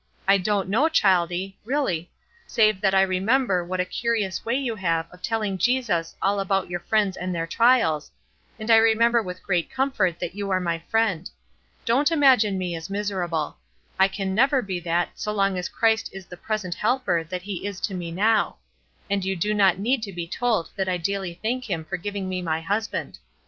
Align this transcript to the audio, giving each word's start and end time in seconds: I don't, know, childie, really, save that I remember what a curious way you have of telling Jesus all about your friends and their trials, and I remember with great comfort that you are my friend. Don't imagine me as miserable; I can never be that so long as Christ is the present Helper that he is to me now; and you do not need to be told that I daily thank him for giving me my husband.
I 0.27 0.39
don't, 0.39 0.67
know, 0.67 0.89
childie, 0.89 1.59
really, 1.63 2.09
save 2.47 2.81
that 2.81 2.95
I 2.95 3.03
remember 3.03 3.63
what 3.63 3.79
a 3.79 3.85
curious 3.85 4.43
way 4.43 4.55
you 4.55 4.75
have 4.77 5.05
of 5.11 5.21
telling 5.21 5.59
Jesus 5.59 6.15
all 6.23 6.39
about 6.39 6.71
your 6.71 6.79
friends 6.79 7.15
and 7.15 7.35
their 7.35 7.45
trials, 7.45 8.09
and 8.57 8.71
I 8.71 8.77
remember 8.77 9.21
with 9.21 9.43
great 9.43 9.69
comfort 9.69 10.19
that 10.19 10.33
you 10.33 10.49
are 10.49 10.59
my 10.59 10.79
friend. 10.79 11.29
Don't 11.85 12.09
imagine 12.11 12.57
me 12.57 12.75
as 12.75 12.89
miserable; 12.89 13.57
I 13.99 14.07
can 14.07 14.33
never 14.33 14.63
be 14.63 14.79
that 14.79 15.09
so 15.19 15.31
long 15.31 15.55
as 15.59 15.69
Christ 15.69 16.09
is 16.11 16.25
the 16.25 16.35
present 16.35 16.73
Helper 16.73 17.23
that 17.25 17.43
he 17.43 17.67
is 17.67 17.79
to 17.81 17.93
me 17.93 18.09
now; 18.11 18.55
and 19.07 19.23
you 19.23 19.35
do 19.35 19.53
not 19.53 19.77
need 19.77 20.01
to 20.01 20.11
be 20.11 20.25
told 20.27 20.71
that 20.77 20.89
I 20.89 20.97
daily 20.97 21.37
thank 21.43 21.69
him 21.69 21.85
for 21.85 21.97
giving 21.97 22.27
me 22.27 22.41
my 22.41 22.59
husband. 22.59 23.19